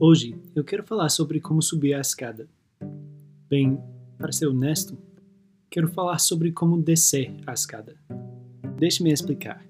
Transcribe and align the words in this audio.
Hoje 0.00 0.36
eu 0.56 0.64
quero 0.64 0.82
falar 0.82 1.08
sobre 1.08 1.40
como 1.40 1.62
subir 1.62 1.94
a 1.94 2.00
escada. 2.00 2.48
Bem, 3.48 3.78
para 4.18 4.32
ser 4.32 4.48
honesto, 4.48 4.98
quero 5.70 5.88
falar 5.88 6.18
sobre 6.18 6.50
como 6.50 6.82
descer 6.82 7.32
a 7.46 7.52
escada. 7.52 7.96
Deixe-me 8.76 9.12
explicar. 9.12 9.64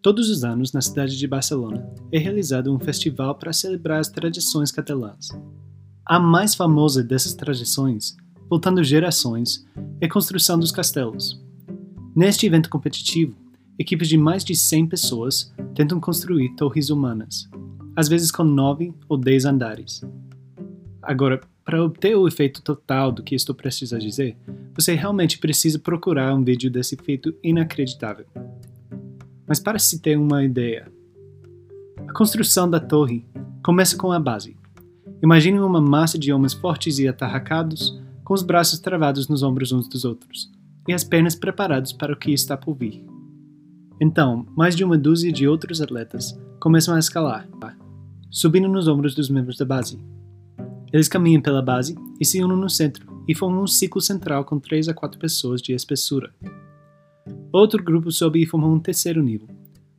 Todos 0.00 0.30
os 0.30 0.44
anos, 0.44 0.72
na 0.72 0.80
cidade 0.80 1.18
de 1.18 1.26
Barcelona, 1.26 1.92
é 2.12 2.18
realizado 2.18 2.72
um 2.72 2.78
festival 2.78 3.34
para 3.34 3.52
celebrar 3.52 3.98
as 3.98 4.08
tradições 4.08 4.70
catalãs. 4.70 5.28
A 6.06 6.20
mais 6.20 6.54
famosa 6.54 7.02
dessas 7.02 7.34
tradições, 7.34 8.16
voltando 8.48 8.82
gerações, 8.84 9.66
é 10.00 10.06
a 10.06 10.10
construção 10.10 10.56
dos 10.56 10.70
castelos. 10.70 11.42
Neste 12.14 12.46
evento 12.46 12.70
competitivo, 12.70 13.36
equipes 13.76 14.08
de 14.08 14.16
mais 14.16 14.44
de 14.44 14.54
100 14.54 14.86
pessoas 14.86 15.52
tentam 15.74 15.98
construir 15.98 16.54
torres 16.54 16.90
humanas, 16.90 17.49
às 18.00 18.08
vezes 18.08 18.30
com 18.30 18.42
nove 18.42 18.92
ou 19.08 19.16
dez 19.16 19.44
andares. 19.44 20.02
Agora, 21.02 21.40
para 21.64 21.84
obter 21.84 22.16
o 22.16 22.26
efeito 22.26 22.62
total 22.62 23.12
do 23.12 23.22
que 23.22 23.34
estou 23.34 23.54
prestes 23.54 23.92
a 23.92 23.98
dizer, 23.98 24.36
você 24.74 24.94
realmente 24.94 25.38
precisa 25.38 25.78
procurar 25.78 26.34
um 26.34 26.42
vídeo 26.42 26.70
desse 26.70 26.94
efeito 26.94 27.34
inacreditável. 27.42 28.26
Mas 29.46 29.60
para 29.60 29.78
se 29.78 30.00
ter 30.00 30.16
uma 30.16 30.44
ideia, 30.44 30.90
a 32.08 32.12
construção 32.12 32.68
da 32.68 32.80
torre 32.80 33.24
começa 33.62 33.96
com 33.96 34.10
a 34.10 34.18
base. 34.18 34.56
Imagine 35.22 35.60
uma 35.60 35.80
massa 35.80 36.18
de 36.18 36.32
homens 36.32 36.54
fortes 36.54 36.98
e 36.98 37.06
atarracados, 37.06 38.00
com 38.24 38.32
os 38.32 38.42
braços 38.42 38.80
travados 38.80 39.28
nos 39.28 39.42
ombros 39.42 39.72
uns 39.72 39.88
dos 39.88 40.04
outros, 40.04 40.50
e 40.88 40.92
as 40.92 41.04
pernas 41.04 41.34
preparadas 41.34 41.92
para 41.92 42.12
o 42.12 42.16
que 42.16 42.32
está 42.32 42.56
por 42.56 42.74
vir. 42.74 43.04
Então, 44.00 44.46
mais 44.56 44.74
de 44.74 44.82
uma 44.82 44.96
dúzia 44.96 45.30
de 45.30 45.46
outros 45.46 45.82
atletas 45.82 46.38
começam 46.58 46.94
a 46.94 46.98
escalar, 46.98 47.48
subindo 48.30 48.68
nos 48.68 48.86
ombros 48.86 49.14
dos 49.14 49.28
membros 49.28 49.56
da 49.56 49.64
base. 49.64 49.98
Eles 50.92 51.08
caminham 51.08 51.42
pela 51.42 51.62
base 51.62 51.96
e 52.20 52.24
se 52.24 52.42
unem 52.42 52.56
no 52.56 52.70
centro 52.70 53.22
e 53.26 53.34
formam 53.34 53.62
um 53.62 53.66
ciclo 53.66 54.00
central 54.00 54.44
com 54.44 54.58
3 54.58 54.88
a 54.88 54.94
4 54.94 55.18
pessoas 55.18 55.60
de 55.60 55.72
espessura. 55.72 56.32
Outro 57.52 57.82
grupo 57.82 58.10
sobe 58.10 58.42
e 58.42 58.46
forma 58.46 58.68
um 58.68 58.78
terceiro 58.78 59.22
nível, 59.22 59.48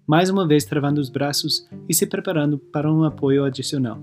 mais 0.08 0.30
uma 0.30 0.48
vez 0.48 0.66
travando 0.66 1.00
os 1.00 1.10
braços 1.10 1.68
e 1.88 1.94
se 1.94 2.06
preparando 2.06 2.58
para 2.58 2.92
um 2.92 3.04
apoio 3.04 3.44
adicional. 3.44 4.02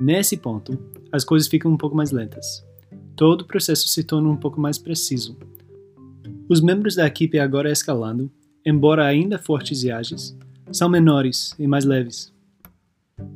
Nesse 0.00 0.36
ponto, 0.36 0.78
as 1.12 1.24
coisas 1.24 1.48
ficam 1.48 1.70
um 1.70 1.76
pouco 1.76 1.96
mais 1.96 2.10
lentas. 2.10 2.64
Todo 3.16 3.42
o 3.42 3.46
processo 3.46 3.86
se 3.88 4.02
torna 4.02 4.28
um 4.28 4.36
pouco 4.36 4.60
mais 4.60 4.78
preciso. 4.78 5.36
Os 6.48 6.60
membros 6.60 6.96
da 6.96 7.06
equipe 7.06 7.38
agora 7.38 7.70
escalando, 7.70 8.30
embora 8.66 9.04
ainda 9.06 9.38
fortes 9.38 9.82
e 9.84 9.90
ágeis, 9.90 10.36
são 10.72 10.88
menores 10.88 11.54
e 11.58 11.66
mais 11.66 11.84
leves. 11.84 12.33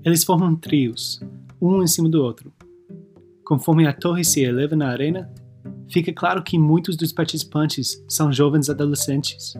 Eles 0.04 0.24
formam 0.24 0.56
trios, 0.56 1.20
um 1.60 1.82
em 1.82 1.86
cima 1.86 2.08
do 2.08 2.22
outro. 2.22 2.52
Conforme 3.44 3.86
a 3.86 3.92
torre 3.92 4.24
se 4.24 4.42
eleva 4.42 4.76
na 4.76 4.88
arena, 4.88 5.30
fica 5.90 6.12
claro 6.12 6.42
que 6.42 6.58
muitos 6.58 6.96
dos 6.96 7.12
participantes 7.12 8.04
são 8.08 8.32
jovens 8.32 8.68
adolescentes. 8.68 9.54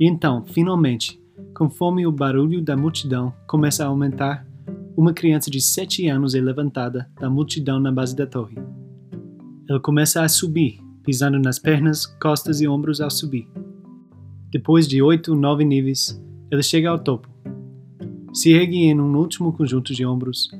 E 0.00 0.06
então, 0.06 0.44
finalmente, 0.44 1.20
conforme 1.54 2.06
o 2.06 2.12
barulho 2.12 2.62
da 2.62 2.76
multidão 2.76 3.32
começa 3.46 3.84
a 3.84 3.88
aumentar, 3.88 4.46
uma 4.96 5.12
criança 5.12 5.50
de 5.50 5.60
7 5.60 6.08
anos 6.08 6.34
é 6.34 6.40
levantada 6.40 7.10
da 7.20 7.28
multidão 7.28 7.78
na 7.78 7.92
base 7.92 8.16
da 8.16 8.26
torre. 8.26 8.56
Ela 9.68 9.80
começa 9.80 10.22
a 10.22 10.28
subir, 10.28 10.80
pisando 11.02 11.38
nas 11.38 11.58
pernas, 11.58 12.06
costas 12.06 12.60
e 12.60 12.68
ombros 12.68 13.00
ao 13.00 13.10
subir. 13.10 13.48
Depois 14.50 14.88
de 14.88 15.02
oito 15.02 15.32
ou 15.32 15.38
nove 15.38 15.64
níveis, 15.64 16.20
ela 16.50 16.62
chega 16.62 16.88
ao 16.88 16.98
topo 16.98 17.35
se 18.36 18.52
ergue 18.52 18.84
em 18.84 19.00
um 19.00 19.16
último 19.16 19.50
conjunto 19.50 19.94
de 19.94 20.04
ombros, 20.04 20.50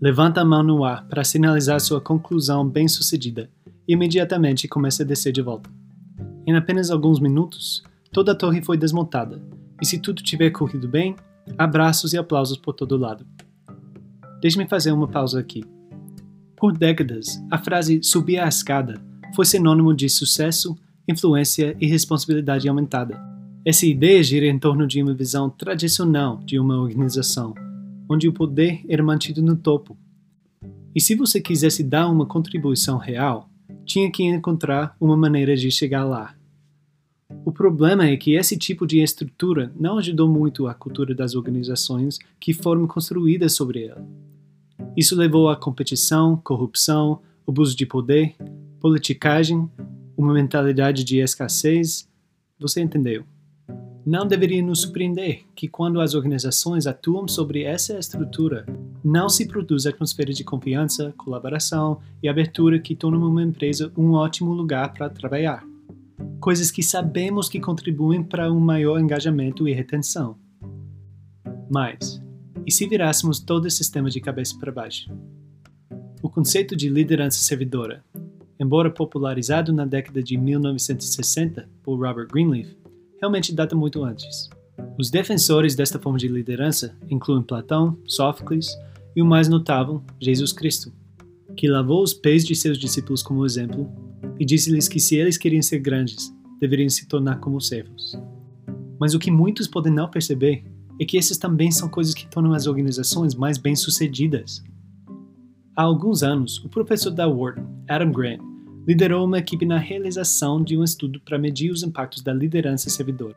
levanta 0.00 0.40
a 0.40 0.44
mão 0.44 0.62
no 0.62 0.82
ar 0.82 1.06
para 1.06 1.22
sinalizar 1.22 1.78
sua 1.80 2.00
conclusão 2.00 2.66
bem-sucedida 2.66 3.50
e 3.86 3.92
imediatamente 3.92 4.66
começa 4.66 5.02
a 5.02 5.06
descer 5.06 5.34
de 5.34 5.42
volta. 5.42 5.68
Em 6.46 6.56
apenas 6.56 6.90
alguns 6.90 7.20
minutos, 7.20 7.82
toda 8.10 8.32
a 8.32 8.34
torre 8.34 8.62
foi 8.62 8.78
desmontada, 8.78 9.42
e 9.82 9.84
se 9.84 9.98
tudo 9.98 10.22
tiver 10.22 10.48
corrido 10.48 10.88
bem, 10.88 11.14
abraços 11.58 12.14
e 12.14 12.16
aplausos 12.16 12.56
por 12.56 12.72
todo 12.72 12.96
lado. 12.96 13.26
Deixe-me 14.40 14.66
fazer 14.66 14.92
uma 14.92 15.06
pausa 15.06 15.38
aqui. 15.38 15.62
Por 16.56 16.72
décadas, 16.72 17.38
a 17.50 17.58
frase 17.58 18.00
subir 18.02 18.38
a 18.38 18.48
escada 18.48 18.98
foi 19.34 19.44
sinônimo 19.44 19.92
de 19.92 20.08
sucesso, 20.08 20.74
influência 21.06 21.76
e 21.78 21.86
responsabilidade 21.86 22.66
aumentada 22.66 23.35
essa 23.66 23.84
ideia 23.84 24.22
gira 24.22 24.46
em 24.46 24.60
torno 24.60 24.86
de 24.86 25.02
uma 25.02 25.12
visão 25.12 25.50
tradicional 25.50 26.40
de 26.46 26.56
uma 26.56 26.80
organização, 26.80 27.52
onde 28.08 28.28
o 28.28 28.32
poder 28.32 28.80
era 28.88 29.02
mantido 29.02 29.42
no 29.42 29.56
topo. 29.56 29.98
E 30.94 31.00
se 31.00 31.16
você 31.16 31.40
quisesse 31.40 31.82
dar 31.82 32.08
uma 32.08 32.24
contribuição 32.24 32.96
real, 32.96 33.50
tinha 33.84 34.08
que 34.08 34.22
encontrar 34.22 34.96
uma 35.00 35.16
maneira 35.16 35.56
de 35.56 35.68
chegar 35.68 36.04
lá. 36.04 36.36
O 37.44 37.50
problema 37.50 38.06
é 38.06 38.16
que 38.16 38.36
esse 38.36 38.56
tipo 38.56 38.86
de 38.86 39.00
estrutura 39.00 39.72
não 39.74 39.98
ajudou 39.98 40.28
muito 40.28 40.68
a 40.68 40.74
cultura 40.74 41.12
das 41.12 41.34
organizações 41.34 42.20
que 42.38 42.54
foram 42.54 42.86
construídas 42.86 43.54
sobre 43.54 43.86
ela. 43.86 44.06
Isso 44.96 45.16
levou 45.16 45.48
à 45.48 45.56
competição, 45.56 46.36
corrupção, 46.36 47.20
abuso 47.44 47.76
de 47.76 47.84
poder, 47.84 48.36
politicagem, 48.78 49.68
uma 50.16 50.32
mentalidade 50.32 51.02
de 51.02 51.18
escassez. 51.18 52.08
Você 52.60 52.80
entendeu? 52.80 53.24
Não 54.06 54.24
deveria 54.24 54.62
nos 54.62 54.82
surpreender 54.82 55.42
que, 55.52 55.66
quando 55.66 56.00
as 56.00 56.14
organizações 56.14 56.86
atuam 56.86 57.26
sobre 57.26 57.64
essa 57.64 57.98
estrutura, 57.98 58.64
não 59.02 59.28
se 59.28 59.48
produz 59.48 59.84
a 59.84 59.90
atmosfera 59.90 60.32
de 60.32 60.44
confiança, 60.44 61.12
colaboração 61.16 61.98
e 62.22 62.28
abertura 62.28 62.78
que 62.78 62.94
tornam 62.94 63.28
uma 63.28 63.42
empresa 63.42 63.92
um 63.96 64.12
ótimo 64.12 64.52
lugar 64.52 64.92
para 64.92 65.10
trabalhar. 65.10 65.66
Coisas 66.38 66.70
que 66.70 66.84
sabemos 66.84 67.48
que 67.48 67.58
contribuem 67.58 68.22
para 68.22 68.52
um 68.52 68.60
maior 68.60 69.00
engajamento 69.00 69.66
e 69.66 69.72
retenção. 69.72 70.38
Mas, 71.68 72.22
e 72.64 72.70
se 72.70 72.86
virássemos 72.86 73.40
todo 73.40 73.66
esse 73.66 73.78
sistema 73.78 74.08
de 74.08 74.20
cabeça 74.20 74.56
para 74.56 74.70
baixo? 74.70 75.10
O 76.22 76.30
conceito 76.30 76.76
de 76.76 76.88
liderança 76.88 77.40
servidora, 77.40 78.04
embora 78.60 78.88
popularizado 78.88 79.72
na 79.72 79.84
década 79.84 80.22
de 80.22 80.36
1960 80.36 81.68
por 81.82 81.98
Robert 81.98 82.28
Greenleaf, 82.28 82.85
realmente 83.20 83.54
data 83.54 83.74
muito 83.74 84.04
antes. 84.04 84.48
Os 84.98 85.10
defensores 85.10 85.74
desta 85.74 85.98
forma 85.98 86.18
de 86.18 86.28
liderança 86.28 86.96
incluem 87.10 87.42
Platão, 87.42 87.98
Sófocles 88.06 88.68
e 89.14 89.22
o 89.22 89.26
mais 89.26 89.48
notável, 89.48 90.02
Jesus 90.20 90.52
Cristo, 90.52 90.92
que 91.56 91.68
lavou 91.68 92.02
os 92.02 92.12
pés 92.12 92.44
de 92.44 92.54
seus 92.54 92.78
discípulos 92.78 93.22
como 93.22 93.44
exemplo 93.44 93.90
e 94.38 94.44
disse-lhes 94.44 94.88
que 94.88 95.00
se 95.00 95.16
eles 95.16 95.38
queriam 95.38 95.62
ser 95.62 95.78
grandes, 95.78 96.34
deveriam 96.60 96.88
se 96.88 97.06
tornar 97.06 97.40
como 97.40 97.60
servos. 97.60 98.18
Mas 98.98 99.14
o 99.14 99.18
que 99.18 99.30
muitos 99.30 99.66
podem 99.66 99.92
não 99.92 100.10
perceber 100.10 100.64
é 100.98 101.04
que 101.04 101.18
essas 101.18 101.36
também 101.36 101.70
são 101.70 101.88
coisas 101.88 102.14
que 102.14 102.26
tornam 102.26 102.52
as 102.52 102.66
organizações 102.66 103.34
mais 103.34 103.58
bem-sucedidas. 103.58 104.62
Há 105.74 105.82
alguns 105.82 106.22
anos, 106.22 106.58
o 106.64 106.68
professor 106.68 107.10
da 107.10 107.28
Wharton, 107.28 107.66
Adam 107.88 108.10
Grant, 108.10 108.40
liderou 108.86 109.24
uma 109.24 109.38
equipe 109.38 109.66
na 109.66 109.78
realização 109.78 110.62
de 110.62 110.76
um 110.76 110.84
estudo 110.84 111.20
para 111.20 111.38
medir 111.38 111.70
os 111.70 111.82
impactos 111.82 112.22
da 112.22 112.32
liderança 112.32 112.88
servidora. 112.88 113.34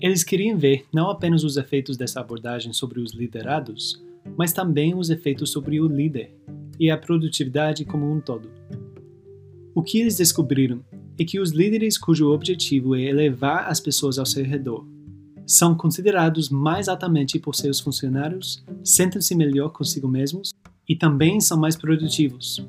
Eles 0.00 0.24
queriam 0.24 0.58
ver 0.58 0.84
não 0.92 1.08
apenas 1.08 1.44
os 1.44 1.56
efeitos 1.56 1.96
dessa 1.96 2.20
abordagem 2.20 2.72
sobre 2.72 3.00
os 3.00 3.12
liderados, 3.12 4.02
mas 4.36 4.52
também 4.52 4.94
os 4.94 5.08
efeitos 5.08 5.50
sobre 5.50 5.80
o 5.80 5.86
líder 5.86 6.34
e 6.80 6.90
a 6.90 6.98
produtividade 6.98 7.84
como 7.84 8.10
um 8.10 8.20
todo. 8.20 8.50
O 9.74 9.82
que 9.82 10.00
eles 10.00 10.16
descobriram 10.16 10.84
é 11.18 11.24
que 11.24 11.38
os 11.38 11.52
líderes 11.52 11.96
cujo 11.96 12.32
objetivo 12.32 12.96
é 12.96 13.02
elevar 13.02 13.68
as 13.68 13.78
pessoas 13.78 14.18
ao 14.18 14.26
seu 14.26 14.44
redor 14.44 14.84
são 15.48 15.74
considerados 15.74 16.50
mais 16.50 16.88
altamente 16.88 17.38
por 17.38 17.54
seus 17.54 17.80
funcionários, 17.80 18.62
sentem-se 18.84 19.34
melhor 19.34 19.70
consigo 19.70 20.06
mesmos 20.06 20.52
e 20.86 20.94
também 20.94 21.40
são 21.40 21.58
mais 21.58 21.74
produtivos, 21.74 22.62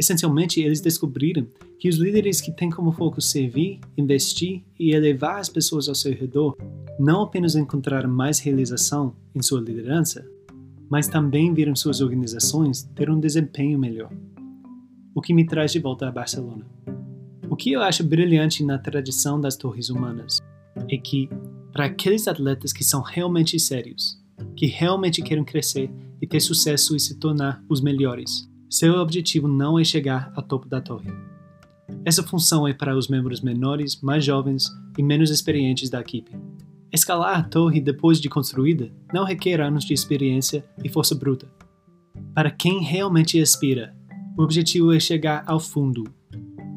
Essencialmente, 0.00 0.62
eles 0.62 0.80
descobriram 0.80 1.46
que 1.78 1.86
os 1.86 1.96
líderes 1.96 2.40
que 2.40 2.50
têm 2.50 2.70
como 2.70 2.90
foco 2.90 3.20
servir, 3.20 3.80
investir 3.98 4.64
e 4.78 4.94
elevar 4.94 5.38
as 5.38 5.50
pessoas 5.50 5.90
ao 5.90 5.94
seu 5.94 6.14
redor 6.14 6.56
não 6.98 7.20
apenas 7.20 7.54
encontraram 7.54 8.08
mais 8.08 8.38
realização 8.38 9.14
em 9.34 9.42
sua 9.42 9.60
liderança, 9.60 10.26
mas 10.88 11.06
também 11.06 11.52
viram 11.52 11.76
suas 11.76 12.00
organizações 12.00 12.82
ter 12.94 13.10
um 13.10 13.20
desempenho 13.20 13.78
melhor. 13.78 14.10
O 15.14 15.20
que 15.20 15.34
me 15.34 15.44
traz 15.44 15.70
de 15.70 15.78
volta 15.78 16.08
a 16.08 16.10
Barcelona. 16.10 16.66
O 17.50 17.54
que 17.54 17.70
eu 17.70 17.82
acho 17.82 18.02
brilhante 18.02 18.64
na 18.64 18.78
tradição 18.78 19.38
das 19.38 19.54
torres 19.54 19.90
humanas 19.90 20.38
é 20.88 20.96
que, 20.96 21.28
para 21.74 21.84
aqueles 21.84 22.26
atletas 22.26 22.72
que 22.72 22.82
são 22.82 23.02
realmente 23.02 23.60
sérios, 23.60 24.18
que 24.56 24.64
realmente 24.64 25.20
querem 25.20 25.44
crescer 25.44 25.90
e 26.22 26.26
ter 26.26 26.40
sucesso 26.40 26.96
e 26.96 27.00
se 27.00 27.18
tornar 27.18 27.62
os 27.68 27.82
melhores, 27.82 28.49
seu 28.70 28.94
objetivo 28.94 29.48
não 29.48 29.76
é 29.76 29.82
chegar 29.82 30.32
ao 30.36 30.44
topo 30.44 30.68
da 30.68 30.80
torre. 30.80 31.10
Essa 32.04 32.22
função 32.22 32.68
é 32.68 32.72
para 32.72 32.96
os 32.96 33.08
membros 33.08 33.40
menores, 33.40 34.00
mais 34.00 34.24
jovens 34.24 34.70
e 34.96 35.02
menos 35.02 35.28
experientes 35.28 35.90
da 35.90 36.00
equipe. 36.00 36.30
Escalar 36.92 37.40
a 37.40 37.42
torre 37.42 37.80
depois 37.80 38.20
de 38.20 38.28
construída 38.28 38.92
não 39.12 39.24
requer 39.24 39.60
anos 39.60 39.84
de 39.84 39.92
experiência 39.92 40.64
e 40.84 40.88
força 40.88 41.16
bruta. 41.16 41.48
Para 42.32 42.50
quem 42.50 42.80
realmente 42.80 43.40
aspira, 43.40 43.92
o 44.38 44.42
objetivo 44.42 44.92
é 44.92 45.00
chegar 45.00 45.42
ao 45.46 45.58
fundo. 45.58 46.04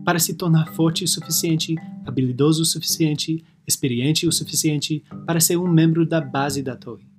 Para 0.03 0.17
se 0.17 0.33
tornar 0.33 0.73
forte 0.73 1.03
o 1.03 1.07
suficiente, 1.07 1.75
habilidoso 2.05 2.63
o 2.63 2.65
suficiente, 2.65 3.43
experiente 3.67 4.27
o 4.27 4.31
suficiente 4.31 5.03
para 5.27 5.39
ser 5.39 5.57
um 5.57 5.67
membro 5.67 6.07
da 6.07 6.19
base 6.19 6.63
da 6.63 6.75
torre. 6.75 7.12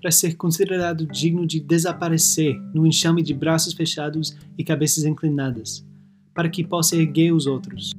Para 0.00 0.10
ser 0.10 0.34
considerado 0.36 1.06
digno 1.06 1.46
de 1.46 1.60
desaparecer 1.60 2.58
no 2.74 2.86
enxame 2.86 3.22
de 3.22 3.34
braços 3.34 3.74
fechados 3.74 4.36
e 4.56 4.64
cabeças 4.64 5.04
inclinadas, 5.04 5.86
para 6.34 6.48
que 6.48 6.64
possa 6.64 6.96
erguer 6.96 7.32
os 7.32 7.46
outros. 7.46 7.92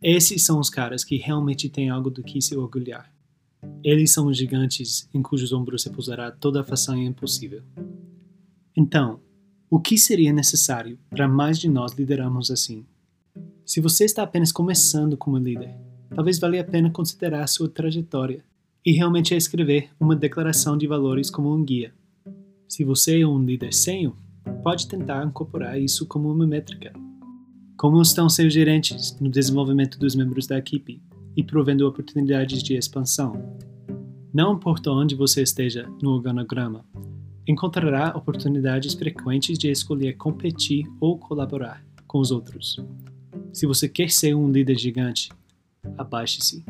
Esses 0.00 0.44
são 0.44 0.60
os 0.60 0.70
caras 0.70 1.04
que 1.04 1.16
realmente 1.16 1.68
têm 1.68 1.90
algo 1.90 2.10
do 2.10 2.22
que 2.22 2.40
se 2.40 2.56
orgulhar. 2.56 3.12
Eles 3.82 4.12
são 4.12 4.26
os 4.26 4.36
gigantes 4.36 5.08
em 5.12 5.22
cujos 5.22 5.52
ombros 5.52 5.84
repousará 5.84 6.30
toda 6.30 6.60
a 6.60 6.64
façanha 6.64 7.06
impossível. 7.06 7.62
Então, 8.76 9.20
o 9.70 9.80
que 9.80 9.96
seria 9.96 10.32
necessário 10.32 10.98
para 11.08 11.26
mais 11.26 11.58
de 11.58 11.68
nós 11.68 11.92
liderarmos 11.92 12.50
assim? 12.50 12.84
Se 13.64 13.80
você 13.80 14.04
está 14.04 14.22
apenas 14.22 14.52
começando 14.52 15.16
como 15.16 15.38
líder, 15.38 15.74
talvez 16.14 16.38
valha 16.38 16.60
a 16.60 16.64
pena 16.64 16.90
considerar 16.90 17.46
sua 17.48 17.68
trajetória 17.68 18.44
e 18.84 18.92
realmente 18.92 19.34
escrever 19.34 19.90
uma 19.98 20.16
declaração 20.16 20.76
de 20.76 20.86
valores 20.86 21.30
como 21.30 21.54
um 21.54 21.64
guia. 21.64 21.92
Se 22.68 22.84
você 22.84 23.20
é 23.20 23.26
um 23.26 23.42
líder 23.44 23.72
senho, 23.72 24.14
pode 24.62 24.88
tentar 24.88 25.24
incorporar 25.26 25.80
isso 25.80 26.06
como 26.06 26.30
uma 26.32 26.46
métrica. 26.46 26.92
Como 27.76 28.00
estão 28.00 28.28
seus 28.28 28.52
gerentes 28.52 29.18
no 29.20 29.28
desenvolvimento 29.28 29.98
dos 29.98 30.14
membros 30.14 30.46
da 30.46 30.58
equipe 30.58 31.02
e 31.36 31.42
provendo 31.42 31.86
oportunidades 31.86 32.62
de 32.62 32.74
expansão? 32.74 33.56
Não 34.32 34.54
importa 34.54 34.90
onde 34.90 35.14
você 35.14 35.42
esteja 35.42 35.88
no 36.00 36.10
organograma, 36.10 36.84
encontrará 37.46 38.16
oportunidades 38.16 38.94
frequentes 38.94 39.58
de 39.58 39.70
escolher 39.70 40.16
competir 40.16 40.86
ou 41.00 41.18
colaborar 41.18 41.84
com 42.06 42.18
os 42.18 42.30
outros. 42.30 42.78
Se 43.52 43.66
você 43.66 43.88
quer 43.88 44.10
ser 44.10 44.34
um 44.34 44.50
líder 44.50 44.78
gigante, 44.78 45.30
abaixe-se. 45.98 46.64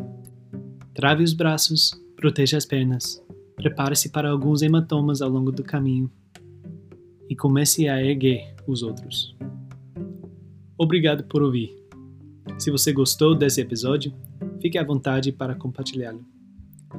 Trave 0.94 1.24
os 1.24 1.32
braços, 1.32 1.90
proteja 2.16 2.58
as 2.58 2.66
pernas, 2.66 3.24
prepare-se 3.56 4.10
para 4.10 4.30
alguns 4.30 4.60
hematomas 4.60 5.22
ao 5.22 5.30
longo 5.30 5.50
do 5.50 5.62
caminho 5.62 6.10
e 7.30 7.34
comece 7.34 7.88
a 7.88 8.02
erguer 8.04 8.54
os 8.66 8.82
outros. 8.82 9.34
Obrigado 10.76 11.24
por 11.24 11.42
ouvir. 11.42 11.74
Se 12.58 12.70
você 12.70 12.92
gostou 12.92 13.34
desse 13.34 13.60
episódio, 13.60 14.12
fique 14.60 14.76
à 14.76 14.84
vontade 14.84 15.32
para 15.32 15.54
compartilhá-lo. 15.54 16.22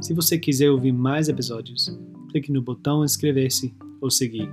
Se 0.01 0.11
você 0.11 0.39
quiser 0.39 0.71
ouvir 0.71 0.91
mais 0.91 1.29
episódios, 1.29 1.95
clique 2.31 2.51
no 2.51 2.63
botão 2.63 3.05
inscrever-se 3.05 3.75
ou 4.01 4.09
seguir. 4.09 4.49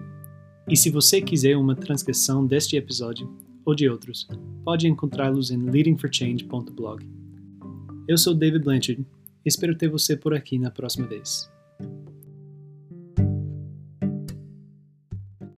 E 0.68 0.76
se 0.76 0.90
você 0.90 1.22
quiser 1.22 1.56
uma 1.56 1.74
transcrição 1.74 2.46
deste 2.46 2.76
episódio 2.76 3.32
ou 3.64 3.74
de 3.74 3.88
outros, 3.88 4.28
pode 4.62 4.86
encontrá-los 4.86 5.50
em 5.50 5.56
leadingforchange.blog. 5.56 7.08
Eu 8.06 8.18
sou 8.18 8.34
David 8.34 8.64
Blanchard 8.64 9.06
espero 9.44 9.76
ter 9.76 9.88
você 9.88 10.16
por 10.16 10.34
aqui 10.34 10.58
na 10.58 10.70
próxima 10.70 11.06
vez. 11.06 11.50